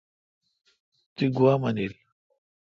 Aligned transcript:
تی 1.15 1.25
گوا 1.35 1.53
منیل 1.61 1.93